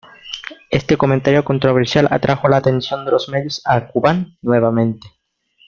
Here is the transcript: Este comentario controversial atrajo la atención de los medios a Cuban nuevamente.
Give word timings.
Este 0.71 0.97
comentario 0.97 1.45
controversial 1.45 2.07
atrajo 2.09 2.47
la 2.47 2.57
atención 2.57 3.05
de 3.05 3.11
los 3.11 3.29
medios 3.29 3.61
a 3.65 3.85
Cuban 3.87 4.35
nuevamente. 4.41 5.07